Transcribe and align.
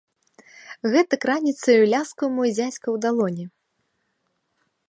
Гэтак 0.93 1.21
раніцаю 1.31 1.77
ляскаў 1.93 2.27
мой 2.39 2.49
дзядзька 2.57 2.85
ў 2.85 2.97
далоні. 3.07 3.49